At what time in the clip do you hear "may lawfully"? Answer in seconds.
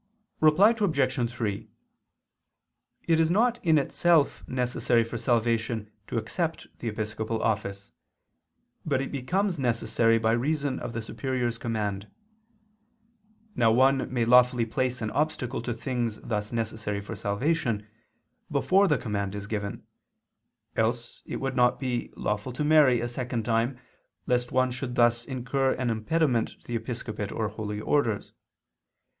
14.11-14.65